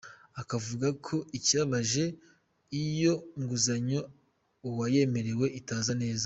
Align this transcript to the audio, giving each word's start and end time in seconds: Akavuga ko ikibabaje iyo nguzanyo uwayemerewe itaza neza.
Akavuga 0.41 0.87
ko 1.05 1.15
ikibabaje 1.37 2.05
iyo 2.83 3.13
nguzanyo 3.39 4.01
uwayemerewe 4.69 5.45
itaza 5.59 5.93
neza. 6.03 6.19